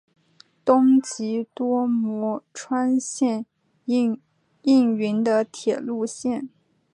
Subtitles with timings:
[0.65, 3.45] 东急多摩川线
[3.85, 4.19] 营
[4.97, 6.49] 运的铁路线。